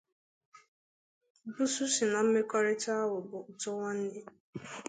Buusu 1.51 1.83
sị 1.93 2.03
na 2.11 2.19
mmekọrịta 2.25 2.91
ahụ 3.03 3.17
bụ 3.29 3.37
ụtọ 3.51 3.69
nwanne 3.77 4.19